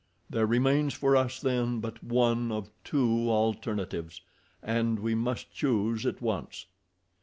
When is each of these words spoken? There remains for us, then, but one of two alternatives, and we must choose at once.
There 0.31 0.47
remains 0.47 0.95
for 0.95 1.15
us, 1.15 1.39
then, 1.39 1.79
but 1.79 2.03
one 2.03 2.51
of 2.51 2.71
two 2.83 3.29
alternatives, 3.29 4.21
and 4.63 4.97
we 4.97 5.13
must 5.13 5.53
choose 5.53 6.07
at 6.07 6.23
once. 6.23 6.65